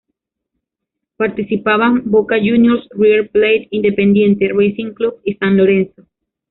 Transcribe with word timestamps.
Participaban, 1.15 2.01
Boca 2.09 2.35
Juniors, 2.39 2.87
River 2.89 3.29
Plate, 3.29 3.67
Independiente, 3.69 4.49
Racing 4.51 4.93
Club 4.95 5.17
y 5.23 5.35
San 5.35 5.55
Lorenzo. 5.57 6.07